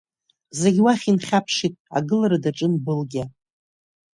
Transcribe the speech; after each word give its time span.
Зегь 0.59 0.79
уахь 0.83 1.05
инхьаԥшит 1.11 1.75
агылара 1.97 2.37
даҿын 2.43 2.73
Былгьа. 2.83 3.25